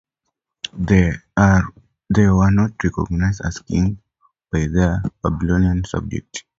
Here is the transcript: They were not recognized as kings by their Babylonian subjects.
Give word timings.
They 0.73 1.11
were 2.17 2.49
not 2.49 2.71
recognized 2.83 3.41
as 3.45 3.59
kings 3.59 3.99
by 4.51 4.65
their 4.65 5.03
Babylonian 5.21 5.83
subjects. 5.85 6.41